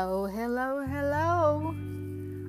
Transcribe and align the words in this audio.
Hello, 0.00 0.26
hello, 0.26 0.86
hello. 0.86 1.74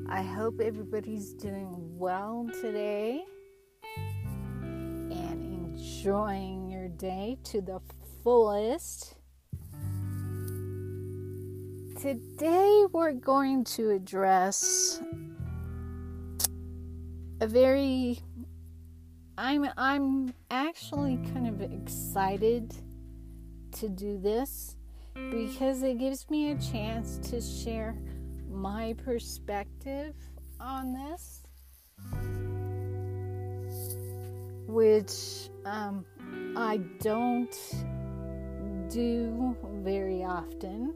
I 0.08 0.22
hope 0.22 0.62
everybody's 0.62 1.34
doing 1.34 1.98
well 1.98 2.48
today 2.62 3.24
and 4.62 5.10
enjoying 5.12 6.70
your 6.70 6.90
day 6.90 7.40
to 7.46 7.60
the 7.62 7.82
fullest. 8.24 9.16
Today, 12.00 12.86
we're 12.92 13.14
going 13.14 13.64
to 13.64 13.90
address 13.90 15.02
a 17.42 17.48
very 17.48 18.20
I'm 19.40 19.68
I'm 19.76 20.36
actually 20.52 21.18
kind 21.34 21.48
of 21.48 21.62
excited 21.62 22.76
to 23.72 23.90
do 23.90 24.20
this 24.20 24.76
because 25.32 25.84
it 25.84 25.98
gives 25.98 26.30
me 26.30 26.52
a 26.52 26.56
chance 26.56 27.18
to 27.30 27.42
share 27.42 27.96
my 28.50 28.96
perspective 29.04 30.16
on 30.60 30.94
this, 30.94 31.44
which 34.68 35.50
um, 35.66 36.06
I 36.58 36.78
don't 37.00 37.58
do 38.90 39.56
very 39.84 40.24
often. 40.24 40.94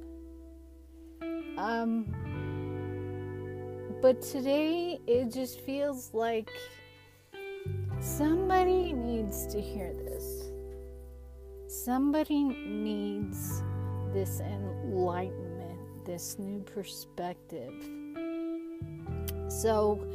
Um, 1.57 2.05
but 4.01 4.21
today 4.21 4.99
it 5.07 5.31
just 5.31 5.61
feels 5.61 6.13
like 6.13 6.49
somebody 7.99 8.91
needs 8.91 9.47
to 9.47 9.61
hear 9.61 9.93
this. 9.93 10.49
Somebody 11.67 12.43
needs 12.43 13.63
this 14.13 14.39
enlightenment, 14.39 16.05
this 16.05 16.37
new 16.37 16.61
perspective. 16.61 17.73
So, 19.49 20.07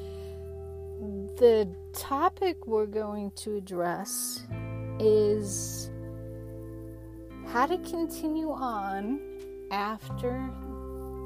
the 1.36 1.68
topic 1.92 2.66
we're 2.66 2.86
going 2.86 3.32
to 3.32 3.56
address 3.56 4.44
is 5.00 5.90
how 7.46 7.66
to 7.66 7.78
continue 7.78 8.50
on 8.50 9.20
after 9.70 10.50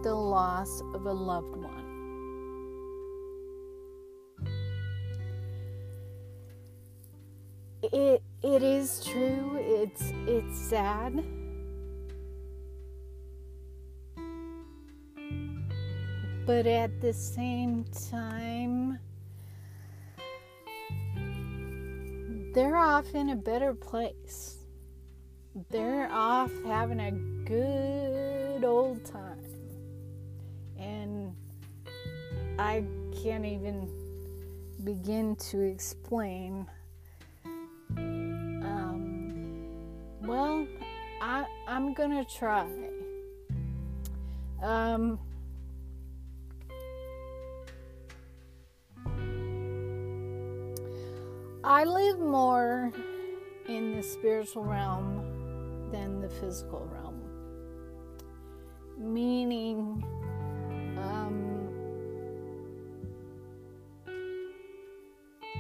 the 0.03 0.15
loss 0.15 0.83
of 0.95 1.07
a 1.07 1.13
loved 1.13 1.57
one. 1.57 1.83
It 7.83 8.23
it 8.43 8.63
is 8.63 9.05
true. 9.05 9.57
It's 9.59 10.13
it's 10.27 10.59
sad 10.59 11.25
But 16.45 16.67
at 16.67 17.01
the 17.01 17.13
same 17.13 17.85
time, 18.11 18.99
they're 22.53 22.77
off 22.77 23.15
in 23.15 23.31
a 23.31 23.37
better 23.37 23.75
place. 23.75 24.59
They're 25.71 26.11
off 26.11 26.51
having 26.65 27.01
a 27.01 27.13
good 27.47 28.65
old 28.65 29.05
time. 29.05 29.39
And 30.79 31.37
I 32.59 32.85
can't 33.23 33.45
even 33.45 33.89
begin 34.83 35.37
to 35.37 35.61
explain. 35.61 36.67
Um, 37.97 39.69
well, 40.23 40.67
I, 41.21 41.47
I'm 41.69 41.95
gonna 41.95 42.25
try. 42.25 42.67
Um, 44.61 45.21
I 51.65 51.85
live 51.85 52.19
more 52.19 52.93
in 53.69 53.97
the 53.97 54.03
spiritual 54.03 54.65
realm 54.65 55.91
than 55.93 56.21
the 56.21 56.29
physical 56.29 56.89
realm. 56.93 57.23
Meaning, 58.99 60.03
um, 60.99 61.69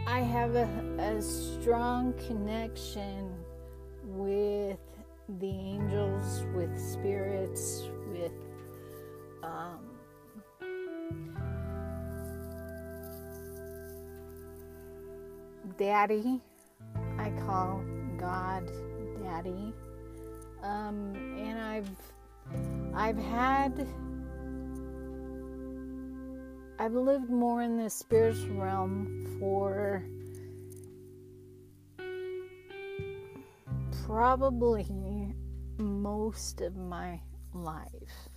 I 0.08 0.18
have 0.18 0.56
a, 0.56 0.68
a 0.98 1.22
strong 1.22 2.14
connection 2.26 3.32
with 4.04 4.80
the 5.38 5.50
angels, 5.50 6.44
with 6.52 6.76
spirits, 6.76 7.84
Daddy. 15.76 16.40
I 17.18 17.30
call 17.46 17.82
God 18.18 18.70
Daddy. 19.22 19.72
Um, 20.62 21.14
and 21.38 21.60
I've 21.60 21.90
I've 22.94 23.18
had 23.18 23.86
I've 26.78 26.94
lived 26.94 27.30
more 27.30 27.62
in 27.62 27.76
the 27.76 27.88
spiritual 27.88 28.56
realm 28.56 29.36
for 29.38 30.04
probably 34.04 35.34
most 35.78 36.60
of 36.60 36.76
my 36.76 37.20
life. 37.54 38.28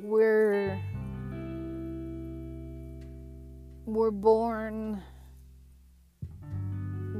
We're 0.00 0.47
we're 3.94 4.10
born 4.10 5.02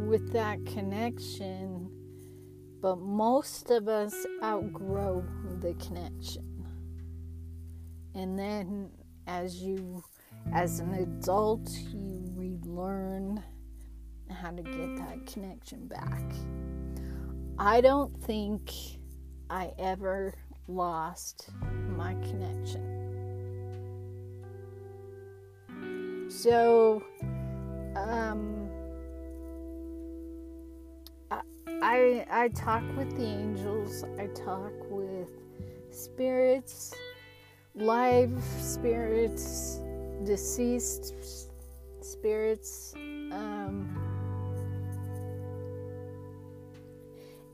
with 0.06 0.33
that 0.33 0.65
connection, 0.67 1.91
but 2.81 2.99
most 2.99 3.71
of 3.71 3.89
us 3.89 4.15
outgrow 4.43 5.25
the 5.61 5.75
connection. 5.75 6.67
And 8.15 8.39
then 8.39 8.91
as 9.27 9.62
you 9.62 10.03
as 10.53 10.81
an 10.81 10.95
adult 10.95 11.69
you 11.93 12.25
relearn 12.34 13.43
how 14.31 14.50
to 14.50 14.62
get 14.62 14.97
that 14.97 15.27
connection 15.27 15.87
back. 15.87 16.23
I 17.59 17.81
don't 17.81 18.17
think 18.23 18.73
I 19.50 19.73
ever 19.79 20.35
lost 20.67 21.50
my 21.97 22.15
connection. 22.15 22.97
So, 26.28 27.03
um, 27.97 28.69
I, 31.81 32.27
I, 32.31 32.49
talk 32.49 32.83
with 32.97 33.16
the 33.16 33.25
angels. 33.25 34.05
I 34.19 34.27
talk 34.27 34.72
with 34.91 35.31
spirits, 35.91 36.94
live 37.75 38.31
spirits, 38.61 39.81
deceased 40.25 41.15
spirits. 42.03 42.93
Um, 42.97 43.88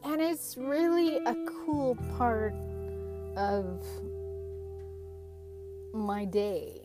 and 0.03 0.21
it's 0.21 0.57
really 0.57 1.19
a 1.19 1.37
cool 1.65 1.97
part 2.17 2.55
of 3.37 3.85
my 5.93 6.25
day 6.25 6.84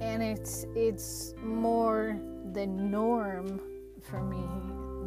and 0.00 0.22
it's 0.22 0.66
it's 0.74 1.34
more 1.42 2.18
the 2.52 2.66
norm 2.66 3.60
for 4.02 4.22
me 4.22 4.44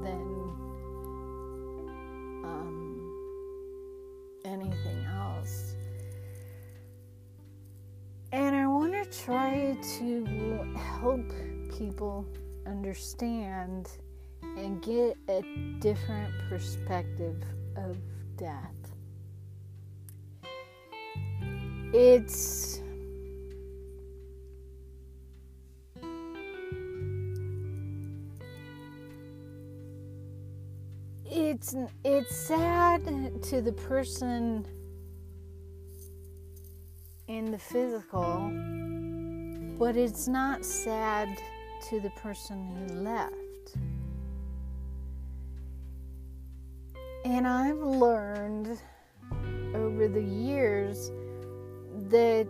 than 0.03 0.21
um, 2.43 3.13
anything 4.45 5.05
else. 5.05 5.75
And 8.31 8.55
I 8.55 8.67
want 8.67 8.93
to 8.93 9.23
try 9.23 9.77
to 9.99 10.75
help 10.75 11.31
people 11.77 12.25
understand 12.65 13.89
and 14.57 14.81
get 14.81 15.17
a 15.29 15.41
different 15.79 16.33
perspective 16.49 17.41
of 17.75 17.97
death. 18.35 18.73
It's 21.93 22.76
it's 31.57 31.73
it's 32.05 32.35
sad 32.35 33.03
to 33.41 33.63
the 33.63 33.71
person 33.71 34.63
in 37.27 37.51
the 37.51 37.57
physical, 37.57 38.51
but 39.79 39.97
it's 39.97 40.27
not 40.27 40.63
sad 40.63 41.27
to 41.89 41.99
the 41.99 42.11
person 42.11 42.59
who 42.75 42.99
left. 43.01 43.33
And 47.25 47.47
I've 47.47 47.79
learned 47.79 48.79
over 49.73 50.07
the 50.07 50.21
years 50.21 51.09
that 52.09 52.47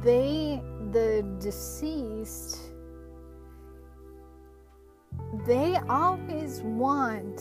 they, 0.00 0.62
the 0.92 1.26
deceased, 1.40 2.67
they 5.48 5.78
always 5.88 6.60
want 6.60 7.40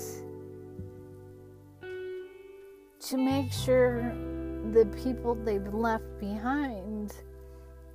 to 3.01 3.17
make 3.17 3.51
sure 3.51 4.15
the 4.71 4.85
people 5.03 5.35
they've 5.35 5.73
left 5.73 6.05
behind 6.17 7.13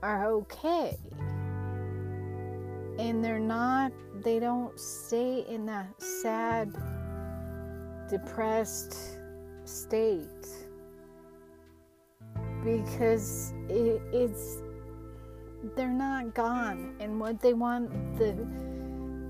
are 0.02 0.26
okay. 0.26 0.98
And 2.98 3.24
they're 3.24 3.40
not, 3.40 3.90
they 4.22 4.38
don't 4.38 4.78
stay 4.78 5.46
in 5.48 5.64
that 5.64 5.88
sad, 6.02 6.76
depressed 8.10 9.18
state 9.64 10.46
because 12.62 13.54
it, 13.70 14.02
it's, 14.12 14.58
they're 15.74 15.88
not 15.88 16.34
gone. 16.34 16.96
And 17.00 17.18
what 17.18 17.40
they 17.40 17.54
want 17.54 18.18
the 18.18 18.46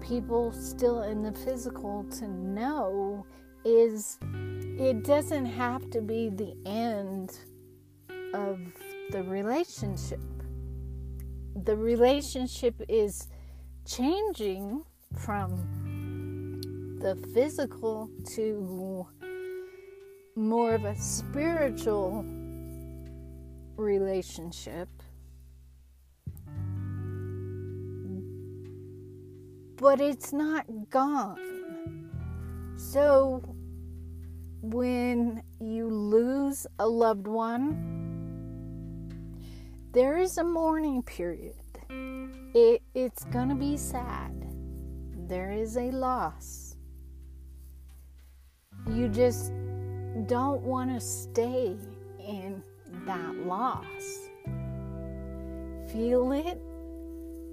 people 0.02 0.52
still 0.52 1.02
in 1.02 1.22
the 1.22 1.32
physical 1.32 2.04
to 2.10 2.28
know 2.28 3.24
is 3.64 4.18
it 4.78 5.04
doesn't 5.04 5.46
have 5.46 5.88
to 5.90 6.00
be 6.00 6.28
the 6.28 6.54
end 6.66 7.38
of 8.34 8.58
the 9.10 9.22
relationship. 9.22 10.20
The 11.64 11.76
relationship 11.76 12.74
is 12.88 13.28
changing 13.86 14.82
from 15.16 15.56
the 17.00 17.16
physical 17.32 18.10
to 18.34 19.06
more 20.34 20.74
of 20.74 20.84
a 20.84 20.96
spiritual 20.96 22.24
relationship. 23.76 24.88
But 29.82 30.00
it's 30.00 30.32
not 30.32 30.64
gone. 30.90 31.40
So 32.76 33.42
when 34.60 35.42
you 35.58 35.88
lose 35.88 36.68
a 36.78 36.86
loved 36.86 37.26
one, 37.26 37.74
there 39.90 40.18
is 40.18 40.38
a 40.38 40.44
mourning 40.44 41.02
period. 41.02 41.56
It, 42.54 42.82
it's 42.94 43.24
going 43.24 43.48
to 43.48 43.56
be 43.56 43.76
sad. 43.76 44.46
There 45.26 45.50
is 45.50 45.76
a 45.76 45.90
loss. 45.90 46.76
You 48.88 49.08
just 49.08 49.52
don't 50.28 50.62
want 50.62 50.94
to 50.94 51.00
stay 51.00 51.76
in 52.20 52.62
that 53.04 53.34
loss. 53.34 54.28
Feel 55.92 56.30
it, 56.30 56.62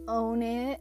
own 0.07 0.43
it, 0.43 0.79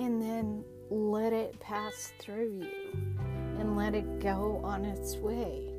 and 0.00 0.20
then 0.20 0.64
let 0.88 1.34
it 1.34 1.60
pass 1.60 2.12
through 2.18 2.50
you 2.50 2.92
and 3.58 3.76
let 3.76 3.94
it 3.94 4.18
go 4.18 4.58
on 4.64 4.86
its 4.86 5.16
way. 5.16 5.70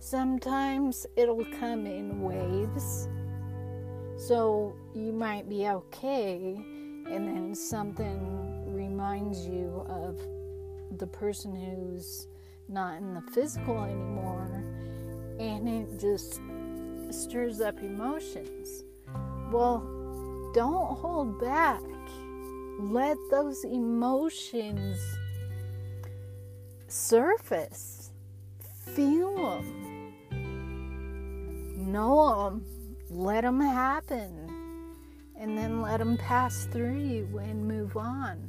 Sometimes 0.00 1.06
it'll 1.14 1.46
come 1.60 1.86
in 1.86 2.20
waves, 2.20 3.08
so 4.16 4.74
you 4.94 5.12
might 5.12 5.48
be 5.48 5.68
okay, 5.68 6.56
and 7.06 7.28
then 7.28 7.54
something 7.54 8.64
reminds 8.66 9.46
you 9.46 9.86
of 9.88 10.18
the 10.98 11.06
person 11.06 11.54
who's 11.54 12.26
not 12.68 12.96
in 12.98 13.14
the 13.14 13.22
physical 13.30 13.84
anymore, 13.84 14.64
and 15.38 15.68
it 15.68 16.00
just 16.00 16.40
stirs 17.10 17.60
up 17.60 17.80
emotions. 17.80 18.82
Well, 19.52 19.78
don't 20.52 20.96
hold 20.98 21.40
back 21.40 21.80
let 22.78 23.16
those 23.30 23.64
emotions 23.64 24.98
surface. 26.88 28.10
Feel 28.94 29.34
them. 29.36 30.14
Know 31.76 32.44
them. 32.44 32.64
Let 33.10 33.42
them 33.42 33.60
happen. 33.60 34.48
And 35.36 35.56
then 35.56 35.80
let 35.82 35.98
them 35.98 36.16
pass 36.16 36.66
through 36.66 36.98
you 36.98 37.38
and 37.38 37.66
move 37.66 37.96
on. 37.96 38.48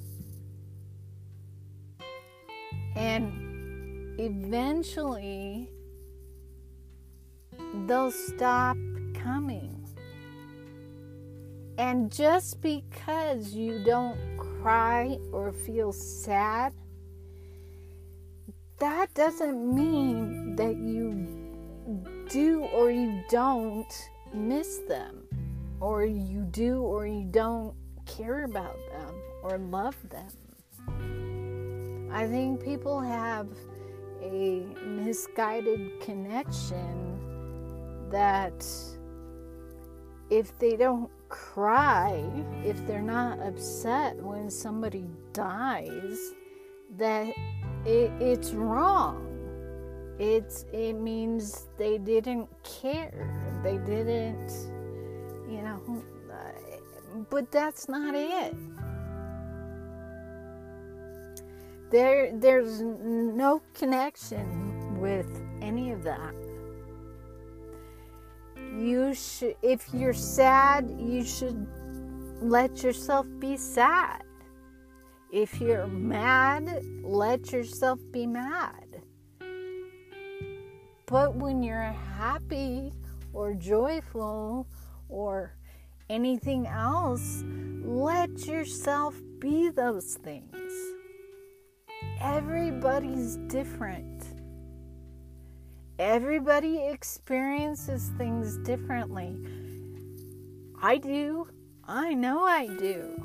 And 2.96 4.20
eventually, 4.20 5.70
they'll 7.88 8.12
stop 8.12 8.78
coming 9.16 9.83
and 11.78 12.12
just 12.12 12.62
because 12.62 13.54
you 13.54 13.84
don't 13.84 14.18
cry 14.38 15.18
or 15.31 15.52
feel 15.52 15.92
sad, 15.92 16.74
that 18.80 19.14
doesn't 19.14 19.75
mean 19.75 20.56
that 20.56 20.75
you 20.75 21.28
do 22.30 22.62
or 22.74 22.92
you 22.92 23.24
don't 23.30 24.10
miss 24.34 24.80
them, 24.88 25.24
or 25.80 26.06
you 26.06 26.42
do 26.52 26.81
or 26.81 27.06
you 27.08 27.25
don't 27.25 27.74
care 28.06 28.44
about 28.46 28.78
them 28.92 29.16
or 29.44 29.58
love 29.58 29.96
them. 30.10 30.30
I 32.12 32.28
think 32.28 32.64
people 32.64 33.00
have 33.00 33.48
a 34.22 34.66
misguided 34.86 36.00
connection 36.00 37.20
that 38.10 38.66
if 40.30 40.58
they 40.60 40.75
don't 40.75 41.10
cry 41.34 42.24
if 42.64 42.86
they're 42.86 43.02
not 43.02 43.40
upset 43.40 44.16
when 44.18 44.52
somebody 44.52 45.08
dies 45.34 46.20
that 46.96 47.28
it, 47.88 48.12
it's 48.22 48.52
wrong. 48.52 49.28
It's 50.20 50.66
it 50.72 50.94
means 50.94 51.70
they 51.80 51.98
didn't 51.98 52.48
care. 52.63 53.34
They 53.63 53.78
didn't 53.78 54.52
you 55.50 55.63
know 55.63 56.04
but 57.32 57.52
that's 57.52 57.90
not 57.90 58.13
it. 58.13 58.56
There 61.90 62.32
there's 62.36 62.80
no 62.82 63.63
connection 63.74 65.00
with 65.00 65.42
any 65.62 65.92
of 65.92 66.04
that 66.04 66.36
you 68.84 69.13
should 69.13 69.56
if 69.62 69.88
you're 69.94 70.13
sad 70.13 70.94
you 71.00 71.24
should 71.24 71.68
let 72.42 72.84
yourself 72.84 73.25
be 73.40 73.56
sad. 73.56 74.24
If 75.32 75.60
you're 75.62 75.88
mad 75.88 76.84
let 77.04 77.52
yourself 77.52 78.00
be 78.12 78.28
mad. 78.28 79.02
But 81.06 81.36
when 81.36 81.63
you're 81.63 81.96
happy 82.18 82.92
or 83.34 83.54
joyful 83.54 84.68
or 85.10 85.56
anything 86.10 86.68
else 86.68 87.44
let 87.84 88.46
yourself 88.46 89.16
be 89.40 89.70
those 89.70 90.16
things. 90.24 90.72
Everybody's 92.20 93.38
different 93.48 94.12
Everybody 96.03 96.79
experiences 96.79 98.12
things 98.17 98.57
differently. 98.57 99.38
I 100.81 100.98
do. 100.98 101.48
I 101.86 102.13
know 102.13 102.43
I 102.43 102.67
do. 102.67 103.24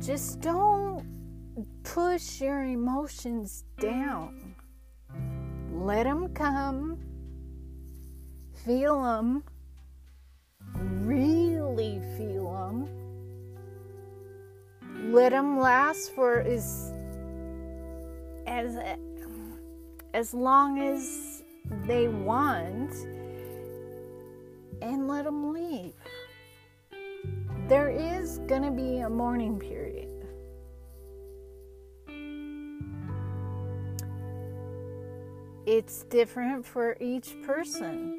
Just 0.00 0.42
don't 0.42 1.02
push 1.82 2.42
your 2.42 2.62
emotions 2.64 3.64
down. 3.78 4.54
Let 5.72 6.04
them 6.04 6.28
come. 6.34 6.98
Feel 8.66 9.02
them. 9.02 9.44
Really 10.74 12.02
feel 12.18 12.52
them 12.52 13.09
let 15.04 15.30
them 15.30 15.58
last 15.58 16.14
for 16.14 16.40
as 16.40 16.92
as 18.46 18.76
as 20.12 20.34
long 20.34 20.80
as 20.80 21.42
they 21.86 22.08
want 22.08 22.92
and 24.82 25.08
let 25.08 25.24
them 25.24 25.52
leave. 25.52 25.94
There 27.68 27.90
is 27.90 28.38
going 28.46 28.62
to 28.62 28.70
be 28.70 28.98
a 28.98 29.08
mourning 29.08 29.58
period. 29.58 30.08
It's 35.66 36.02
different 36.04 36.66
for 36.66 36.96
each 37.00 37.36
person. 37.42 38.16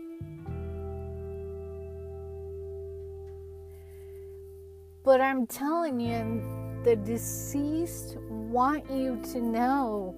But 5.04 5.20
I'm 5.20 5.48
telling 5.48 6.00
you, 6.00 6.61
the 6.84 6.96
deceased 6.96 8.18
want 8.30 8.90
you 8.90 9.22
to 9.32 9.40
know 9.40 10.16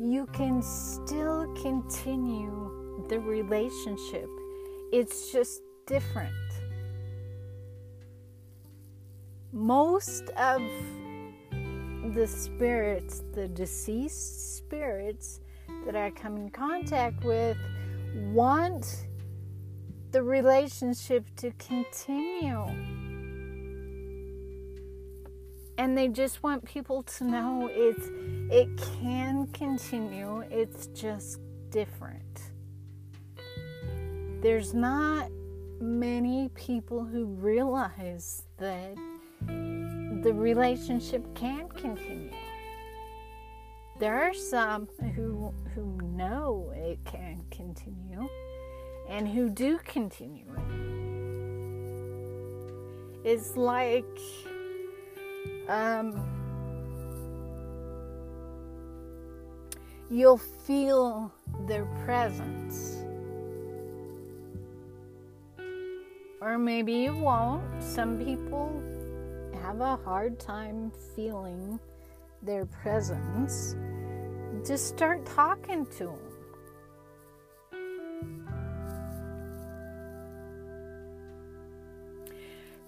you 0.00 0.26
can 0.32 0.62
still 0.62 1.46
continue 1.60 3.04
the 3.08 3.20
relationship. 3.20 4.28
It's 4.92 5.30
just 5.30 5.60
different. 5.86 6.32
Most 9.52 10.30
of 10.30 10.62
the 12.14 12.26
spirits, 12.26 13.22
the 13.34 13.48
deceased 13.48 14.56
spirits 14.56 15.40
that 15.84 15.96
I 15.96 16.10
come 16.10 16.36
in 16.36 16.50
contact 16.50 17.24
with, 17.24 17.58
want 18.32 19.06
the 20.12 20.22
relationship 20.22 21.26
to 21.36 21.52
continue 21.52 22.66
and 25.82 25.98
they 25.98 26.06
just 26.06 26.44
want 26.44 26.64
people 26.64 27.02
to 27.02 27.24
know 27.24 27.68
it's 27.72 28.08
it 28.52 28.68
can 29.00 29.48
continue. 29.48 30.44
It's 30.48 30.86
just 30.88 31.40
different. 31.70 32.52
There's 34.42 34.74
not 34.74 35.28
many 35.80 36.50
people 36.50 37.04
who 37.04 37.24
realize 37.24 38.44
that 38.58 38.94
the 39.48 40.32
relationship 40.32 41.26
can 41.34 41.68
continue. 41.70 42.30
There 43.98 44.22
are 44.22 44.34
some 44.34 44.86
who 45.16 45.52
who 45.74 45.98
know 46.00 46.72
it 46.76 47.00
can 47.04 47.42
continue 47.50 48.28
and 49.08 49.26
who 49.26 49.50
do 49.50 49.78
continue 49.78 50.46
it. 50.56 50.62
It's 53.24 53.56
like 53.56 54.06
um, 55.72 56.12
you'll 60.10 60.36
feel 60.36 61.32
their 61.66 61.86
presence. 62.04 62.98
Or 66.42 66.58
maybe 66.58 66.92
you 66.92 67.16
won't. 67.16 67.62
Some 67.82 68.18
people 68.18 68.82
have 69.62 69.80
a 69.80 69.96
hard 69.96 70.38
time 70.38 70.92
feeling 71.16 71.80
their 72.42 72.66
presence. 72.66 73.74
Just 74.66 74.88
start 74.88 75.24
talking 75.24 75.86
to 75.96 76.04
them. 76.04 76.18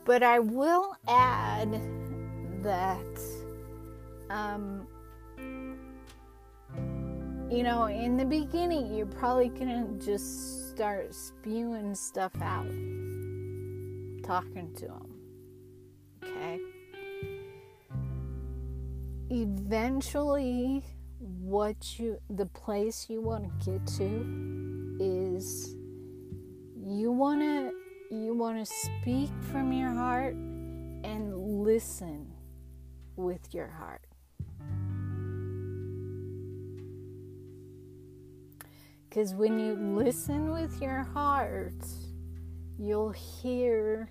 But 0.04 0.22
I 0.22 0.38
will 0.38 0.94
add 1.08 1.80
that 2.64 3.20
um, 4.30 4.86
you 7.50 7.62
know 7.62 7.84
in 7.84 8.16
the 8.16 8.24
beginning 8.24 8.94
you're 8.94 9.06
probably 9.06 9.48
gonna 9.48 9.86
just 9.98 10.70
start 10.70 11.14
spewing 11.14 11.94
stuff 11.94 12.32
out 12.40 12.66
talking 14.24 14.72
to 14.74 14.86
them 14.86 15.14
okay? 16.22 16.58
Eventually 19.30 20.84
what 21.18 21.98
you 21.98 22.18
the 22.28 22.46
place 22.46 23.06
you 23.08 23.20
want 23.20 23.44
to 23.44 23.70
get 23.70 23.86
to 23.86 24.96
is 25.00 25.74
you 26.76 27.10
want 27.10 27.40
to 27.40 27.72
you 28.10 28.34
want 28.34 28.64
to 28.64 28.72
speak 28.72 29.30
from 29.50 29.72
your 29.72 29.90
heart 29.90 30.34
and 30.34 31.34
listen 31.62 32.33
with 33.16 33.54
your 33.54 33.68
heart. 33.68 34.02
Because 39.08 39.34
when 39.34 39.60
you 39.60 39.74
listen 39.74 40.50
with 40.50 40.82
your 40.82 41.04
heart, 41.04 41.86
you'll 42.78 43.12
hear 43.12 44.10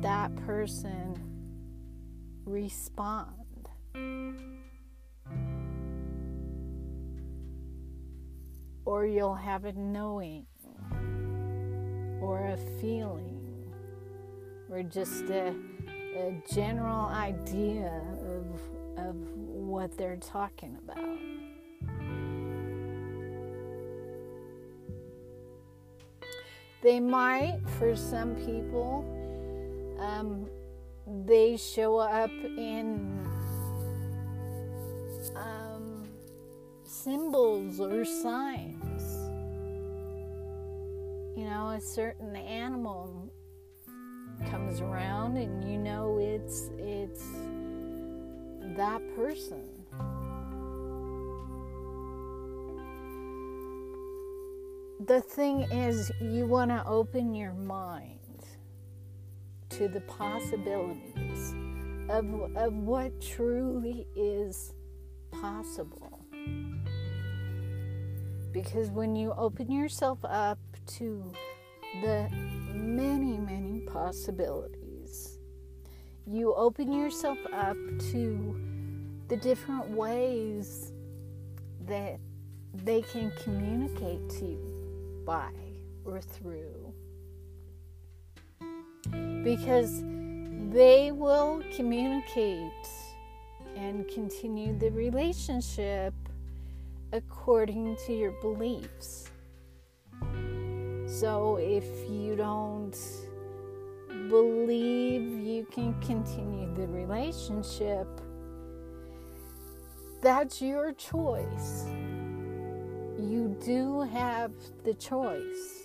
that 0.00 0.34
person 0.44 1.14
respond. 2.44 3.68
Or 8.84 9.06
you'll 9.06 9.34
have 9.34 9.64
a 9.64 9.72
knowing 9.72 10.46
or 12.20 12.46
a 12.46 12.56
feeling 12.80 13.72
or 14.68 14.82
just 14.82 15.24
a 15.30 15.54
a 16.16 16.42
general 16.52 17.06
idea 17.06 18.02
of, 18.20 19.06
of 19.06 19.16
what 19.36 19.96
they're 19.96 20.16
talking 20.16 20.76
about. 20.82 21.18
They 26.82 27.00
might, 27.00 27.60
for 27.78 27.96
some 27.96 28.34
people, 28.36 29.04
um, 29.98 30.46
they 31.26 31.56
show 31.56 31.98
up 31.98 32.30
in 32.30 33.26
um, 35.34 36.04
symbols 36.84 37.80
or 37.80 38.04
signs. 38.04 39.02
You 41.36 41.44
know, 41.44 41.70
a 41.76 41.80
certain 41.80 42.36
animal 42.36 43.32
comes 44.50 44.80
around 44.80 45.36
and 45.36 45.64
you 45.70 45.78
know 45.78 46.18
it's 46.18 46.70
it's 46.78 47.24
that 48.76 49.00
person. 49.14 49.64
The 55.06 55.20
thing 55.20 55.62
is 55.70 56.10
you 56.20 56.46
want 56.46 56.70
to 56.70 56.84
open 56.86 57.34
your 57.34 57.52
mind 57.52 58.18
to 59.70 59.88
the 59.88 60.00
possibilities 60.00 61.54
of, 62.08 62.24
of 62.56 62.72
what 62.72 63.20
truly 63.20 64.06
is 64.16 64.72
possible. 65.30 66.24
Because 68.52 68.90
when 68.90 69.14
you 69.14 69.32
open 69.36 69.70
yourself 69.70 70.18
up 70.24 70.58
to 70.98 71.30
the 72.02 72.28
many, 72.76 73.38
many 73.38 73.80
possibilities. 73.80 75.38
You 76.26 76.54
open 76.54 76.92
yourself 76.92 77.38
up 77.52 77.76
to 78.10 78.60
the 79.28 79.36
different 79.36 79.90
ways 79.90 80.92
that 81.86 82.18
they 82.74 83.02
can 83.02 83.32
communicate 83.42 84.28
to 84.30 84.44
you 84.44 85.22
by 85.24 85.50
or 86.04 86.20
through. 86.20 86.92
Because 89.42 90.02
they 90.70 91.12
will 91.12 91.62
communicate 91.74 92.88
and 93.76 94.08
continue 94.08 94.76
the 94.78 94.90
relationship 94.90 96.14
according 97.12 97.96
to 98.06 98.12
your 98.12 98.32
beliefs. 98.40 99.30
So 101.20 101.56
if 101.56 101.86
you 102.10 102.36
don't 102.36 102.94
believe 104.28 105.22
you 105.22 105.66
can 105.70 105.98
continue 106.02 106.74
the 106.74 106.86
relationship, 106.88 108.06
that's 110.20 110.60
your 110.60 110.92
choice. 110.92 111.86
You 113.18 113.56
do 113.64 114.02
have 114.02 114.52
the 114.84 114.92
choice. 114.92 115.84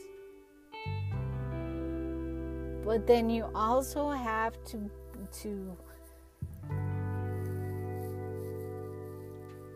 But 2.83 3.07
then 3.07 3.29
you 3.29 3.49
also 3.55 4.09
have 4.09 4.61
to 4.65 4.91
to 5.43 5.77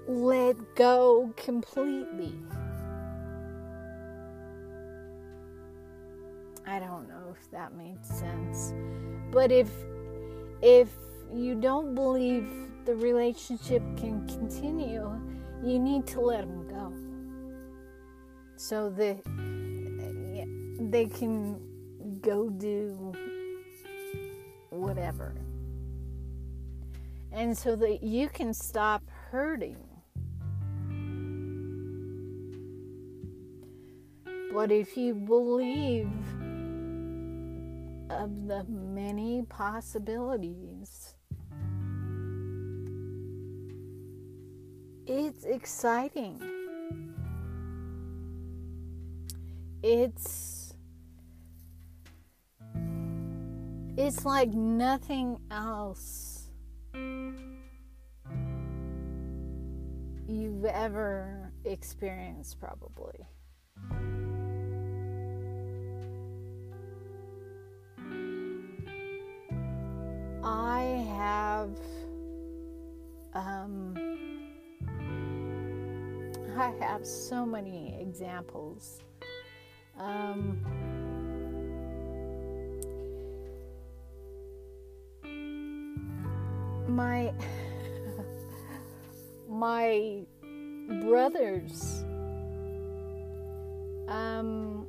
let 0.05 0.57
go 0.75 1.31
completely. 1.37 2.33
If 7.39 7.51
that 7.51 7.73
made 7.75 8.03
sense. 8.05 8.73
But 9.31 9.51
if 9.51 9.69
if 10.61 10.89
you 11.33 11.55
don't 11.55 11.95
believe 11.95 12.47
the 12.85 12.95
relationship 12.95 13.81
can 13.97 14.25
continue, 14.27 15.11
you 15.63 15.79
need 15.79 16.07
to 16.07 16.21
let 16.21 16.41
them 16.41 16.67
go. 16.67 16.93
So 18.55 18.89
that 18.91 19.23
they 20.91 21.05
can 21.05 21.59
go 22.21 22.49
do 22.49 23.13
whatever. 24.69 25.35
And 27.31 27.57
so 27.57 27.75
that 27.75 28.01
you 28.01 28.29
can 28.29 28.53
stop 28.53 29.03
hurting. 29.29 29.77
But 34.53 34.71
if 34.71 34.95
you 34.95 35.13
believe 35.13 36.09
of 38.09 38.47
the 38.47 38.63
many 38.65 39.43
possibilities. 39.49 41.15
It's 45.07 45.43
exciting. 45.45 46.41
It's 49.83 50.73
it's 53.97 54.25
like 54.25 54.49
nothing 54.49 55.39
else 55.51 56.49
you've 60.27 60.65
ever 60.65 61.51
experienced 61.63 62.59
probably. 62.59 63.27
I 70.45 71.03
have 71.17 71.75
um, 73.33 73.97
I 76.55 76.71
have 76.79 77.05
so 77.05 77.47
many 77.47 77.97
examples. 77.99 79.01
Um, 79.99 80.59
my 86.87 87.33
my 89.49 90.21
brothers 91.01 92.03
um 94.07 94.85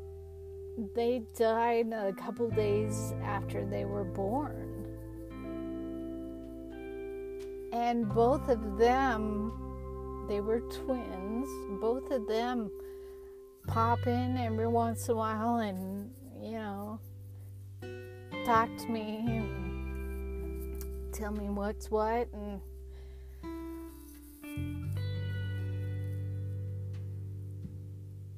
they 0.95 1.23
died 1.39 1.91
a 1.95 2.13
couple 2.13 2.51
days 2.51 3.15
after 3.23 3.65
they 3.65 3.87
were 3.87 4.05
born 4.05 4.65
and 7.76 8.09
both 8.09 8.49
of 8.49 8.78
them 8.78 9.52
they 10.28 10.40
were 10.40 10.61
twins. 10.61 11.49
Both 11.80 12.11
of 12.11 12.26
them 12.26 12.71
pop 13.68 14.06
in 14.06 14.37
every 14.37 14.66
once 14.66 15.09
in 15.09 15.12
a 15.12 15.16
while 15.16 15.59
and 15.59 16.11
you 16.40 16.52
know 16.52 16.99
talk 18.45 18.68
to 18.78 18.88
me 18.88 19.18
and 19.26 21.12
tell 21.12 21.33
me 21.33 21.49
what's 21.49 21.90
what 21.90 22.28
and 22.33 22.61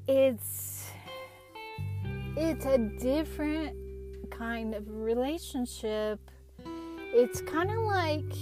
it's 0.07 0.91
it's 2.37 2.67
a 2.67 2.79
different 2.79 3.77
kind 4.31 4.75
of 4.75 4.85
relationship. 4.89 6.19
It's 7.15 7.41
kind 7.43 7.71
of 7.71 7.79
like 7.79 8.33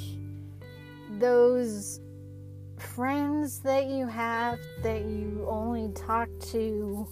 those 1.18 2.00
friends 2.78 3.60
that 3.60 3.86
you 3.86 4.06
have 4.06 4.58
that 4.82 5.02
you 5.02 5.46
only 5.48 5.92
talk 5.94 6.28
to 6.40 7.06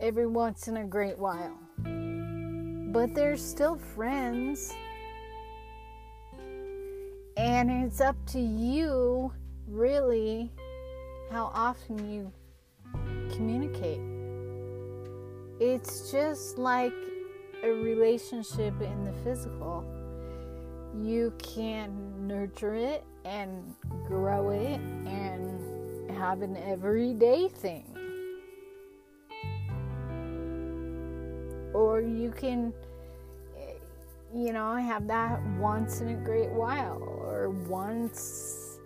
every 0.00 0.26
once 0.26 0.68
in 0.68 0.78
a 0.78 0.84
great 0.84 1.18
while. 1.18 1.58
But 2.92 3.14
they're 3.14 3.36
still 3.36 3.76
friends. 3.76 4.74
And 7.36 7.70
it's 7.70 8.00
up 8.00 8.16
to 8.28 8.40
you, 8.40 9.32
really, 9.68 10.50
how 11.30 11.52
often 11.54 12.10
you 12.10 12.32
communicate. 13.32 14.00
It's 15.60 16.10
just 16.10 16.58
like 16.58 16.92
a 17.62 17.68
relationship 17.68 18.80
in 18.80 19.04
the 19.04 19.12
physical. 19.24 19.84
You 21.00 21.32
can 21.38 22.07
nurture 22.28 22.74
it 22.74 23.02
and 23.24 23.74
grow 24.06 24.50
it 24.50 24.78
and 25.06 26.10
have 26.10 26.42
an 26.42 26.56
everyday 26.58 27.48
thing. 27.48 27.84
Or 31.72 32.00
you 32.00 32.30
can, 32.36 32.74
you 34.34 34.52
know, 34.52 34.74
have 34.76 35.06
that 35.06 35.42
once 35.58 36.00
in 36.02 36.08
a 36.08 36.16
great 36.16 36.50
while 36.50 37.02
or 37.02 37.50
once 37.50 38.78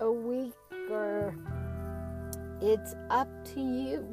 a 0.00 0.10
week 0.10 0.52
or 0.90 1.34
it's 2.60 2.94
up 3.08 3.28
to 3.54 3.60
you. 3.60 4.06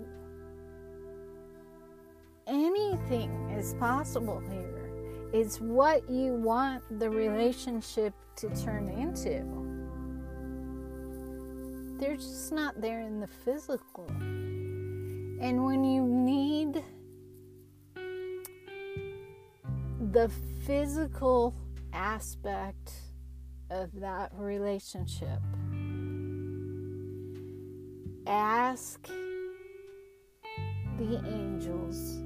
Anything 2.46 3.32
is 3.50 3.74
possible 3.74 4.42
here. 4.50 4.90
It's 5.34 5.60
what 5.60 6.10
you 6.10 6.34
want 6.36 6.84
the 7.00 7.10
relationship 7.10 8.14
to 8.38 8.50
turn 8.64 8.88
into. 8.88 9.44
They're 12.00 12.16
just 12.16 12.52
not 12.52 12.80
there 12.80 13.02
in 13.02 13.20
the 13.20 13.28
physical. 13.28 14.08
And 14.10 15.66
when 15.66 15.84
you 15.84 16.04
need 16.04 16.84
the 20.12 20.30
physical 20.66 21.56
aspect 21.94 22.94
of 23.72 23.90
that 24.00 24.32
relationship, 24.36 25.40
ask 28.28 29.08
the 31.00 31.22
angels 31.26 32.20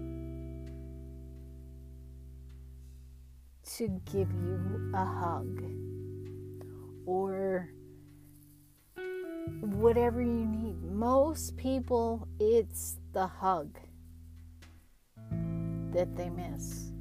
to 3.77 3.87
give 4.11 4.29
you 4.33 4.91
a 4.93 5.05
hug 5.05 5.63
or 7.05 7.69
whatever 9.61 10.21
you 10.21 10.45
need. 10.45 10.81
Most 10.83 11.57
people, 11.57 12.27
it's 12.39 12.97
the 13.13 13.27
hug 13.27 13.77
that 15.91 16.15
they 16.15 16.29
miss. 16.29 16.91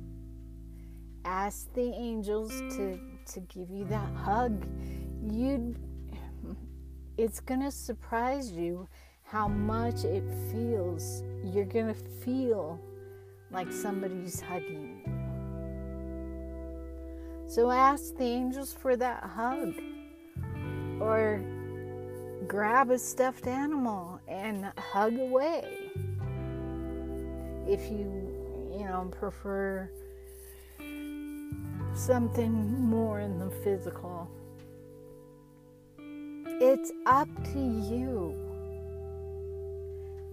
Ask 1.25 1.73
the 1.75 1.93
angels 1.95 2.51
to, 2.77 2.99
to 3.33 3.41
give 3.41 3.71
you 3.71 3.85
that 3.87 4.15
hug. 4.15 4.67
You'd 5.23 5.79
it's 7.21 7.39
to 7.61 7.71
surprise 7.71 8.51
you 8.51 8.89
how 9.25 9.47
much 9.47 10.05
it 10.05 10.25
feels. 10.51 11.23
You're 11.45 11.67
to 11.89 12.01
feel 12.25 12.81
like 13.51 13.71
somebody's 13.71 14.41
hugging 14.41 15.03
you. 15.05 15.20
So 17.51 17.69
ask 17.69 18.17
the 18.17 18.23
angels 18.23 18.73
for 18.73 18.95
that 18.95 19.25
hug. 19.25 19.75
Or 21.01 21.43
grab 22.47 22.93
a 22.93 22.99
stuffed 22.99 23.49
animal 23.49 24.21
and 24.29 24.67
hug 24.79 25.19
away. 25.19 25.65
If 27.67 27.91
you, 27.91 28.07
you 28.73 28.85
know, 28.85 29.11
prefer 29.11 29.91
something 31.93 32.85
more 32.85 33.19
in 33.19 33.41
the 33.41 33.51
physical. 33.65 34.31
It's 35.99 36.93
up 37.05 37.29
to 37.53 37.59
you. 37.59 38.37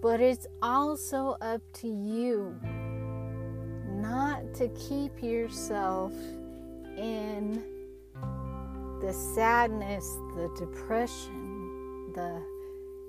But 0.00 0.20
it's 0.20 0.46
also 0.62 1.36
up 1.40 1.62
to 1.80 1.88
you 1.88 2.54
not 3.96 4.54
to 4.54 4.68
keep 4.68 5.20
yourself 5.20 6.12
in 6.98 7.62
the 9.00 9.12
sadness, 9.12 10.04
the 10.34 10.50
depression, 10.58 12.12
the 12.14 12.42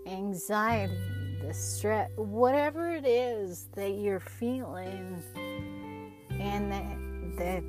anxiety, 0.06 0.94
the 1.42 1.54
stress, 1.54 2.10
whatever 2.16 2.96
it 2.96 3.06
is 3.06 3.68
that 3.74 3.92
you're 3.92 4.20
feeling 4.20 5.22
and 6.30 6.72
that, 6.72 7.38
that 7.38 7.64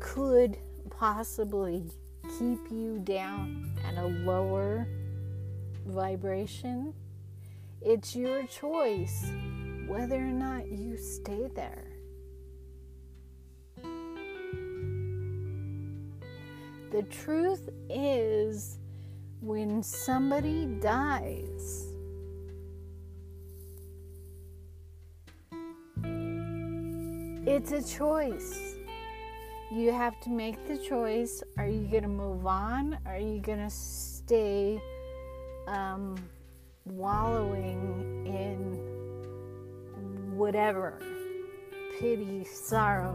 could 0.00 0.56
possibly 0.90 1.84
keep 2.38 2.60
you 2.70 3.00
down 3.04 3.70
at 3.86 3.96
a 3.96 4.06
lower 4.06 4.86
vibration, 5.86 6.92
it's 7.82 8.14
your 8.14 8.44
choice 8.46 9.26
whether 9.86 10.16
or 10.16 10.32
not 10.32 10.70
you 10.70 10.96
stay 10.96 11.48
there. 11.54 11.85
The 16.96 17.02
truth 17.02 17.68
is, 17.90 18.78
when 19.42 19.82
somebody 19.82 20.64
dies, 20.80 21.92
it's 27.46 27.72
a 27.72 27.86
choice. 27.86 28.76
You 29.70 29.92
have 29.92 30.18
to 30.22 30.30
make 30.30 30.66
the 30.66 30.78
choice. 30.78 31.42
Are 31.58 31.68
you 31.68 31.86
going 31.86 32.04
to 32.04 32.08
move 32.08 32.46
on? 32.46 32.98
Are 33.04 33.18
you 33.18 33.40
going 33.40 33.58
to 33.58 33.68
stay 33.68 34.80
um, 35.68 36.16
wallowing 36.86 38.24
in 38.24 40.34
whatever 40.34 40.98
pity, 41.98 42.44
sorrow. 42.44 43.14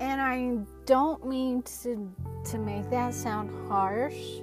And 0.00 0.20
I 0.20 0.58
don't 0.86 1.26
mean 1.26 1.62
to 1.82 2.12
to 2.50 2.58
make 2.58 2.90
that 2.90 3.14
sound 3.14 3.50
harsh, 3.68 4.40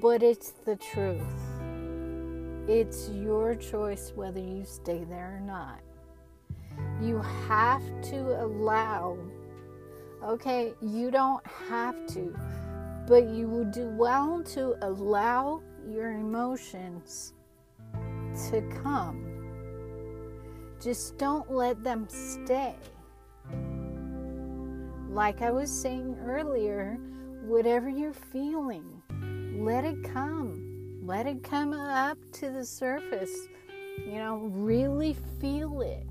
but 0.00 0.22
it's 0.22 0.50
the 0.50 0.76
truth. 0.76 1.22
It's 2.68 3.08
your 3.08 3.54
choice 3.54 4.12
whether 4.14 4.40
you 4.40 4.64
stay 4.64 5.04
there 5.04 5.40
or 5.40 5.40
not. 5.40 5.80
You 7.02 7.18
have 7.48 7.82
to 8.10 8.44
allow, 8.44 9.18
okay, 10.22 10.74
you 10.80 11.10
don't 11.10 11.44
have 11.68 12.06
to, 12.08 12.36
but 13.06 13.28
you 13.28 13.48
will 13.48 13.64
do 13.64 13.88
well 13.88 14.42
to 14.54 14.76
allow 14.86 15.62
your 15.88 16.12
emotions 16.12 17.32
to 18.50 18.60
come. 18.82 19.24
Just 20.80 21.18
don't 21.18 21.50
let 21.50 21.82
them 21.82 22.06
stay. 22.08 22.76
Like 25.08 25.42
I 25.42 25.50
was 25.50 25.70
saying 25.70 26.16
earlier, 26.24 26.98
whatever 27.44 27.88
you're 27.88 28.12
feeling, 28.12 29.02
let 29.58 29.84
it 29.84 30.04
come 30.04 30.68
let 31.08 31.26
it 31.26 31.42
come 31.42 31.72
up 31.72 32.18
to 32.32 32.50
the 32.50 32.66
surface. 32.66 33.48
You 33.96 34.16
know, 34.16 34.36
really 34.52 35.16
feel 35.40 35.80
it. 35.80 36.06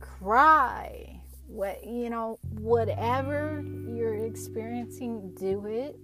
Cry. 0.00 1.20
What 1.46 1.86
you 1.86 2.08
know, 2.08 2.38
whatever 2.60 3.62
you're 3.86 4.24
experiencing, 4.24 5.34
do 5.38 5.66
it. 5.66 5.98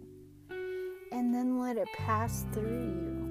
And 1.11 1.35
then 1.35 1.59
let 1.59 1.79
it 1.79 1.89
pass 1.97 2.45
through 2.53 2.83
you. 2.83 3.25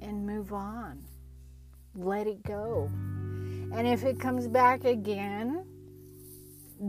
And 0.00 0.24
move 0.24 0.52
on. 0.52 1.02
Let 1.96 2.28
it 2.28 2.44
go. 2.44 2.88
And 3.72 3.84
if 3.84 4.04
it 4.04 4.20
comes 4.20 4.46
back 4.46 4.84
again, 4.84 5.64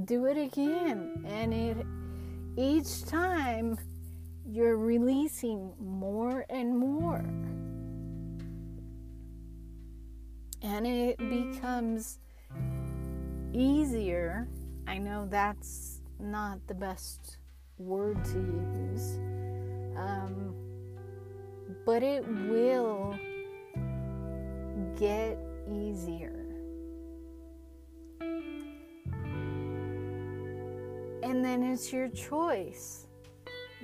do 0.05 0.25
it 0.25 0.37
again. 0.37 1.25
And 1.27 1.53
it 1.53 1.77
each 2.57 3.05
time 3.05 3.77
you're 4.45 4.77
releasing 4.77 5.73
more 5.79 6.45
and 6.49 6.77
more. 6.77 7.23
And 10.61 10.85
it 10.85 11.17
becomes 11.17 12.19
easier. 13.53 14.47
I 14.87 14.97
know 14.97 15.27
that's 15.29 16.01
not 16.19 16.59
the 16.67 16.73
best 16.73 17.37
word 17.77 18.23
to 18.25 18.39
use, 18.39 19.17
um, 19.95 20.53
but 21.85 22.03
it 22.03 22.27
will 22.27 23.17
get 24.97 25.37
easier. 25.71 26.38
And 31.21 31.43
then 31.43 31.63
it's 31.63 31.91
your 31.91 32.07
choice 32.09 33.05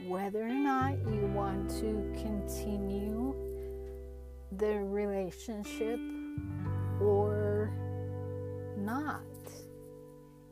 whether 0.08 0.42
or 0.42 0.50
not 0.50 0.94
you 1.12 1.26
want 1.34 1.70
to 1.70 2.14
continue 2.22 3.34
the 4.58 4.80
relationship 4.80 6.00
or 7.02 7.72
not. 8.78 9.22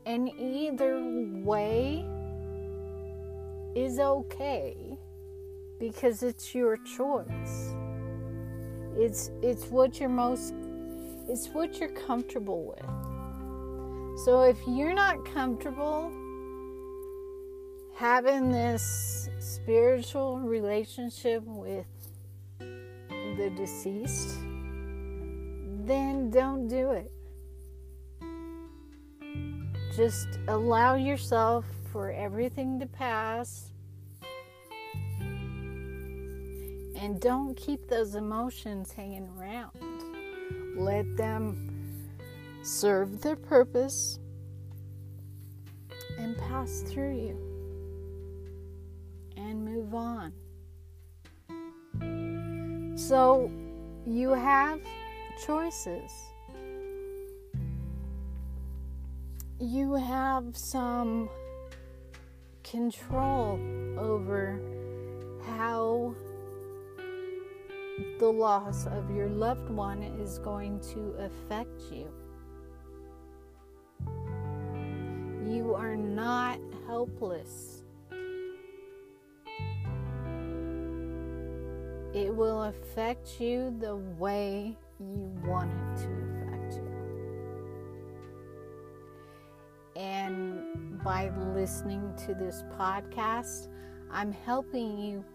And 0.06 0.30
either 0.38 1.02
way 1.44 2.06
is 3.76 4.00
okay 4.00 4.76
because 5.80 6.24
it's 6.24 6.54
your 6.54 6.78
choice. 6.78 7.74
It's 8.96 9.32
it's 9.42 9.66
what 9.68 10.00
you're 10.00 10.10
most 10.10 10.54
it's 11.28 11.48
what 11.50 11.80
you're 11.80 11.90
comfortable 11.90 12.66
with. 12.66 14.20
So 14.26 14.44
if 14.44 14.58
you're 14.68 14.94
not 14.94 15.26
comfortable 15.26 16.12
having 17.96 18.52
this 18.52 19.30
spiritual 19.40 20.40
relationship 20.40 21.44
with 21.46 21.86
the 22.60 23.52
deceased, 23.56 24.38
then 25.86 26.30
don't 26.30 26.68
do 26.68 26.92
it. 26.92 27.12
Just 29.96 30.40
allow 30.48 30.96
yourself 30.96 31.66
for 31.92 32.12
everything 32.12 32.80
to 32.80 32.88
pass. 32.88 33.72
And 36.96 37.20
don't 37.20 37.56
keep 37.56 37.88
those 37.88 38.16
emotions 38.16 38.92
hanging 38.92 39.30
around. 39.38 39.72
Let 40.76 41.16
them 41.16 41.70
serve 42.64 43.22
their 43.22 43.36
purpose 43.36 44.20
and 46.18 46.36
pass 46.38 46.82
through 46.88 47.18
you 47.18 47.53
move 49.84 49.96
on. 49.96 50.34
So 52.98 53.52
you 54.06 54.30
have 54.30 54.80
choices. 55.46 56.12
You 59.60 59.94
have 59.94 60.56
some 60.56 61.30
control 62.64 63.60
over 63.98 64.60
how 65.58 66.16
the 68.20 68.28
loss 68.28 68.88
of 68.88 69.16
your 69.16 69.30
loved 69.30 69.70
one 69.70 70.02
is 70.02 70.40
going 70.40 70.80
to 70.94 71.16
affect 71.20 71.82
you. 71.92 72.10
You 75.46 75.76
are 75.76 75.96
not 75.96 76.60
helpless. 76.88 77.73
It 82.14 82.34
will 82.34 82.64
affect 82.64 83.40
you 83.40 83.76
the 83.80 83.96
way 83.96 84.78
you 85.00 85.32
want 85.46 85.72
it 85.72 85.98
to 85.98 86.10
affect 86.46 86.74
you. 86.76 86.94
And 89.96 91.04
by 91.04 91.32
listening 91.56 92.14
to 92.26 92.36
this 92.36 92.64
podcast, 92.78 93.68
I'm 94.12 94.32
helping 94.32 94.98
you 94.98 95.26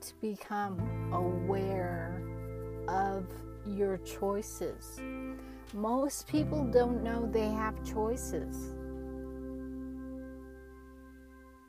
to 0.00 0.14
become 0.20 0.78
aware 1.12 2.22
of 2.88 3.26
your 3.66 3.98
choices. 3.98 5.00
Most 5.74 6.26
people 6.26 6.64
don't 6.64 7.02
know 7.02 7.28
they 7.30 7.48
have 7.48 7.82
choices. 7.84 8.74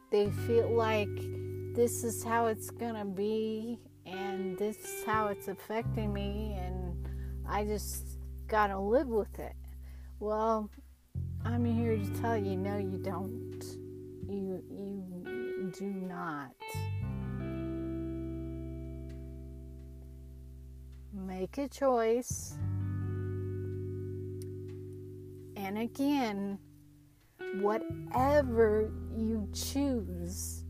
They 0.10 0.30
feel 0.47 0.69
like 0.73 1.10
this 1.76 2.04
is 2.04 2.23
how 2.23 2.47
it's 2.47 2.69
going 2.69 2.95
to 2.95 3.06
be 3.06 3.80
and 4.34 4.58
this 4.58 4.78
is 4.78 5.04
how 5.06 5.28
it's 5.28 5.48
affecting 5.48 6.12
me 6.12 6.58
and 6.60 7.08
I 7.48 7.65
just 7.65 8.17
got 8.48 8.67
to 8.67 8.80
live 8.80 9.08
with 9.08 9.38
it. 9.38 9.54
Well, 10.19 10.72
I'm 11.46 11.63
here 11.65 11.98
to 11.98 12.22
tell 12.22 12.38
you 12.38 12.58
no 12.58 12.78
you 12.78 12.98
don't. 12.98 13.63
You 14.28 14.63
you 14.72 15.72
do 15.78 15.86
not. 15.86 16.52
Make 21.13 21.58
a 21.60 21.67
choice. 21.67 22.56
And 25.56 25.78
again, 25.78 26.58
whatever 27.62 28.91
you 29.15 29.48
choose 29.54 30.63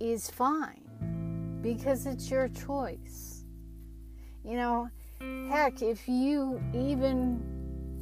is 0.00 0.30
fine 0.30 0.79
because 1.62 2.06
it's 2.06 2.30
your 2.30 2.48
choice. 2.48 3.44
You 4.44 4.56
know, 4.56 4.90
heck, 5.50 5.82
if 5.82 6.08
you 6.08 6.60
even 6.74 7.42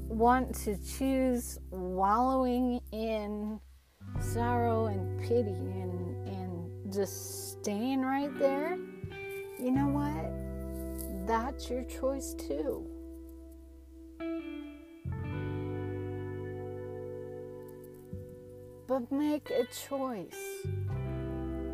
want 0.09 0.55
to 0.55 0.77
choose 0.77 1.59
wallowing 1.71 2.81
in 2.92 3.61
sorrow 4.21 4.87
and 4.87 5.21
pity 5.21 5.51
and, 5.51 6.29
and 6.29 6.92
just 6.92 7.53
staying 7.53 8.03
right 8.03 8.37
there, 8.38 8.79
you 9.59 9.71
know 9.71 9.88
what? 9.88 11.27
That's 11.27 11.68
your 11.68 11.83
choice 11.85 12.35
too. 12.35 12.87
But 18.87 19.12
make 19.12 19.51
a 19.51 19.66
choice. 19.66 20.64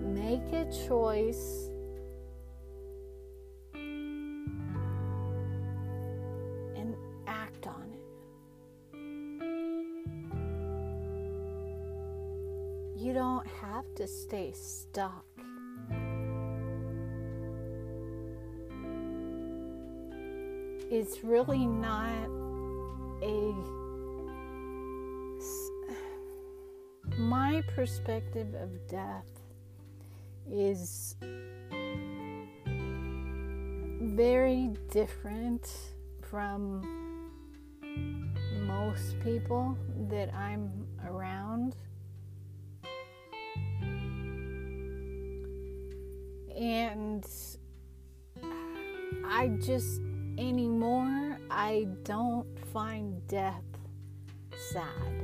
Make 0.02 0.52
a 0.52 0.68
choice 0.88 1.70
to 13.96 14.06
stay 14.06 14.52
stuck. 14.52 15.24
it's 20.90 21.24
really 21.24 21.66
not 21.66 22.28
a 23.22 23.54
my 27.18 27.62
perspective 27.74 28.54
of 28.54 28.70
death 28.88 29.26
is 30.48 31.16
very 34.00 34.70
different 34.90 35.68
from 36.22 36.82
most 38.66 39.18
people 39.20 39.76
that 40.10 40.32
I'm 40.34 40.70
around. 41.06 41.76
And 46.56 47.26
I 49.26 49.48
just 49.60 50.00
anymore 50.38 51.38
I 51.50 51.86
don't 52.02 52.46
find 52.72 53.26
death 53.28 53.62
sad 54.72 55.14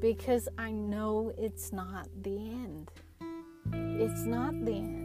because 0.00 0.48
I 0.58 0.70
know 0.70 1.32
it's 1.38 1.72
not 1.72 2.08
the 2.22 2.36
end. 2.36 2.90
It's 3.72 4.26
not 4.26 4.64
the 4.64 4.72
end. 4.72 5.03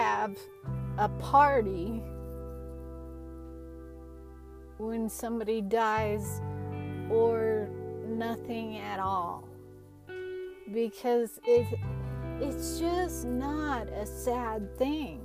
Have 0.00 0.34
a 0.96 1.10
party 1.20 2.02
when 4.78 5.10
somebody 5.10 5.60
dies 5.60 6.40
or 7.10 7.68
nothing 8.08 8.78
at 8.78 8.98
all 8.98 9.46
because 10.72 11.38
it 11.46 11.66
it's 12.40 12.78
just 12.80 13.26
not 13.26 13.88
a 13.88 14.06
sad 14.06 14.74
thing. 14.78 15.20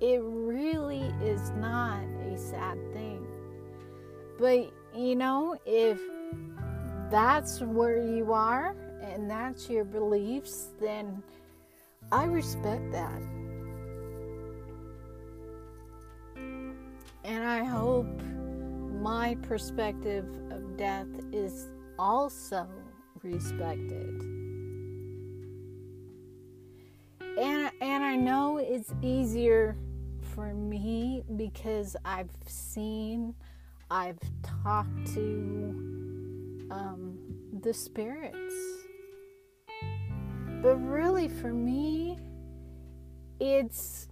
It 0.00 0.22
really 0.22 1.12
is 1.22 1.50
not 1.50 2.02
a 2.32 2.38
sad 2.38 2.78
thing. 2.94 3.26
But 4.38 4.72
you 4.96 5.16
know, 5.16 5.58
if 5.66 6.00
that's 7.10 7.60
where 7.60 8.02
you 8.02 8.32
are 8.32 8.74
and 9.02 9.30
that's 9.30 9.68
your 9.68 9.84
beliefs, 9.84 10.68
then 10.80 11.22
I 12.10 12.24
respect 12.24 12.90
that. 12.92 13.20
And 17.30 17.44
I 17.44 17.62
hope 17.62 18.08
my 19.00 19.36
perspective 19.40 20.26
of 20.50 20.76
death 20.76 21.06
is 21.32 21.68
also 21.96 22.66
respected. 23.22 24.20
And, 27.38 27.70
and 27.80 28.02
I 28.02 28.16
know 28.16 28.58
it's 28.58 28.92
easier 29.00 29.76
for 30.34 30.52
me 30.52 31.22
because 31.36 31.94
I've 32.04 32.32
seen, 32.46 33.36
I've 33.92 34.18
talked 34.64 35.06
to 35.14 36.66
um, 36.72 37.16
the 37.60 37.72
spirits. 37.72 38.54
But 40.62 40.78
really, 40.78 41.28
for 41.28 41.52
me, 41.52 42.18
it's. 43.38 44.09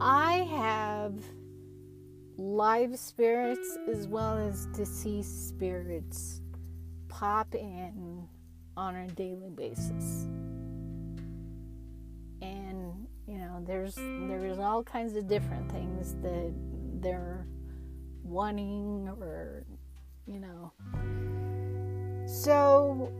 I 0.00 0.46
have 0.50 1.14
live 2.36 2.98
spirits 2.98 3.78
as 3.88 4.06
well 4.06 4.36
as 4.36 4.66
deceased 4.66 5.48
spirits 5.48 6.42
pop 7.08 7.54
in 7.54 8.28
on 8.76 8.94
a 8.94 9.06
daily 9.08 9.48
basis. 9.50 10.24
And 12.42 13.06
you 13.26 13.38
know, 13.38 13.62
there's 13.66 13.94
there's 13.94 14.58
all 14.58 14.82
kinds 14.82 15.16
of 15.16 15.26
different 15.26 15.70
things 15.72 16.14
that 16.22 16.52
they're 17.00 17.46
wanting 18.22 19.08
or 19.18 19.64
you 20.26 20.40
know. 20.40 20.72
So 22.26 23.10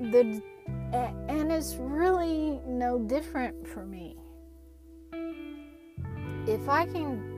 the 0.00 0.42
and 0.92 1.52
it's 1.52 1.76
really 1.76 2.60
no 2.66 2.98
different 2.98 3.66
for 3.66 3.84
me. 3.84 4.16
If 6.46 6.68
I 6.68 6.86
can 6.86 7.30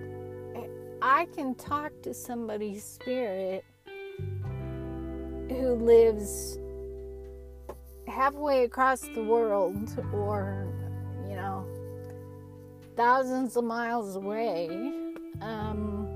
I 1.03 1.27
can 1.35 1.57
talk 1.57 1.91
to 2.03 2.15
somebody's 2.15 2.85
spirit 2.85 3.65
who 5.49 5.75
lives 5.75 6.59
halfway 8.07 8.65
across 8.65 9.01
the 9.01 9.25
world 9.25 9.91
or 10.13 10.73
you 11.29 11.35
know 11.35 11.67
thousands 12.97 13.57
of 13.57 13.65
miles 13.65 14.17
away 14.17 14.69
um, 15.41 16.07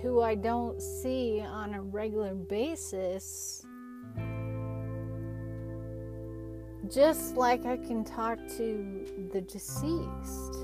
who 0.00 0.22
I 0.22 0.34
don't 0.34 0.80
see 0.80 1.40
on 1.40 1.74
a 1.74 1.82
regular 1.82 2.34
basis 2.34 3.66
just 6.92 7.36
like 7.36 7.64
I 7.66 7.76
can 7.76 8.04
talk 8.04 8.38
to 8.56 9.28
the 9.32 9.40
deceased 9.40 10.54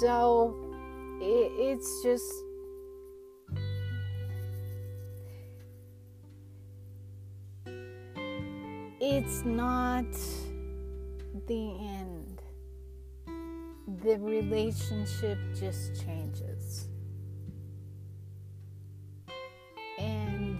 so 0.00 0.54
it, 1.20 1.50
it's 1.58 2.02
just 2.02 2.32
it's 9.00 9.44
not 9.44 10.04
the 11.46 11.70
end. 11.80 12.42
The 14.02 14.18
relationship 14.18 15.38
just 15.58 16.04
changes. 16.04 16.88
And 19.98 20.58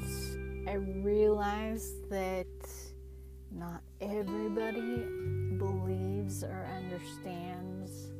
I 0.68 0.74
realize 0.74 1.92
that 2.10 2.46
not 3.50 3.80
everybody 4.00 5.04
believes 5.56 6.44
or 6.44 6.66
understands 6.76 8.12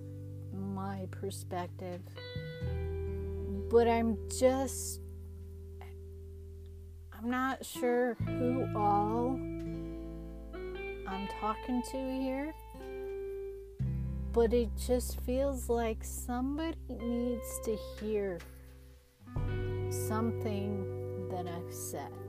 my 0.53 1.07
perspective. 1.11 2.01
But 3.71 3.87
I'm 3.89 4.17
just, 4.39 5.01
I'm 7.13 7.29
not 7.29 7.65
sure 7.65 8.17
who 8.27 8.67
all 8.75 9.39
I'm 11.07 11.29
talking 11.41 11.83
to 11.91 11.97
here. 11.97 12.55
But 14.33 14.53
it 14.53 14.71
just 14.77 15.21
feels 15.23 15.69
like 15.69 15.99
somebody 16.03 16.77
needs 16.89 17.61
to 17.65 17.77
hear 18.01 18.39
something 19.91 21.29
that 21.31 21.47
I've 21.47 21.75
said. 21.75 22.28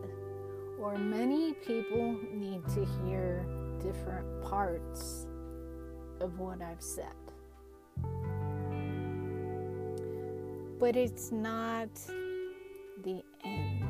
Or 0.79 0.97
many 0.97 1.53
people 1.53 2.17
need 2.33 2.67
to 2.69 2.85
hear 3.03 3.45
different 3.81 4.41
parts 4.41 5.27
of 6.19 6.39
what 6.39 6.61
I've 6.61 6.81
said. 6.81 7.13
but 10.79 10.95
it's 10.95 11.31
not 11.31 11.89
the 13.03 13.21
end. 13.43 13.83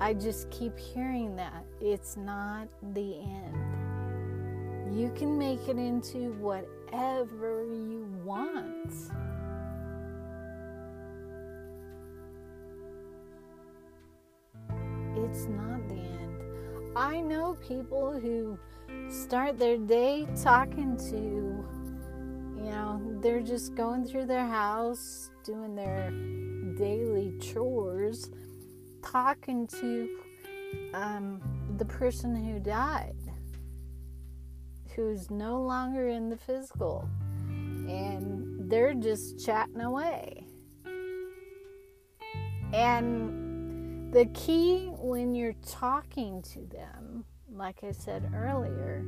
I 0.00 0.12
just 0.12 0.50
keep 0.50 0.78
hearing 0.78 1.34
that. 1.36 1.64
It's 1.80 2.16
not 2.16 2.68
the 2.92 3.20
end. 3.20 3.56
You 4.94 5.10
can 5.16 5.38
make 5.38 5.66
it 5.68 5.78
into 5.78 6.32
whatever 6.34 7.64
you 7.64 8.06
want. 8.22 8.92
It's 15.32 15.46
not 15.46 15.88
the 15.88 15.94
end. 15.94 16.42
I 16.94 17.22
know 17.22 17.56
people 17.66 18.12
who 18.20 18.58
start 19.08 19.58
their 19.58 19.78
day 19.78 20.28
talking 20.42 20.94
to 21.08 21.64
you 22.62 22.70
know, 22.70 23.00
they're 23.20 23.40
just 23.40 23.74
going 23.74 24.04
through 24.04 24.26
their 24.26 24.46
house, 24.46 25.30
doing 25.42 25.74
their 25.74 26.10
daily 26.76 27.32
chores, 27.40 28.30
talking 29.02 29.66
to 29.66 30.18
um, 30.94 31.40
the 31.78 31.84
person 31.86 32.36
who 32.36 32.60
died, 32.60 33.16
who's 34.94 35.30
no 35.30 35.62
longer 35.62 36.08
in 36.08 36.28
the 36.28 36.36
physical, 36.36 37.08
and 37.48 38.70
they're 38.70 38.94
just 38.94 39.44
chatting 39.44 39.80
away. 39.80 40.46
And 42.72 43.41
the 44.12 44.26
key 44.34 44.88
when 44.98 45.34
you're 45.34 45.56
talking 45.66 46.42
to 46.42 46.60
them, 46.66 47.24
like 47.50 47.82
I 47.82 47.92
said 47.92 48.30
earlier, 48.34 49.02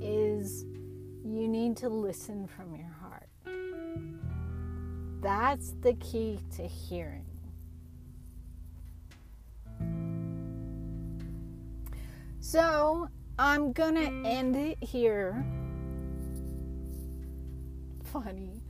is 0.00 0.64
you 1.24 1.46
need 1.46 1.76
to 1.78 1.88
listen 1.88 2.48
from 2.48 2.74
your 2.74 2.90
heart. 3.00 3.28
That's 5.20 5.74
the 5.80 5.94
key 5.94 6.40
to 6.56 6.66
hearing. 6.66 7.24
So 12.40 13.08
I'm 13.38 13.72
gonna 13.72 14.10
end 14.26 14.56
it 14.56 14.78
here. 14.82 15.46
Funny. 18.12 18.60